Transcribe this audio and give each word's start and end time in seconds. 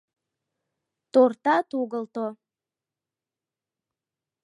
Торта 1.13 1.55
тугылто. 1.69 2.25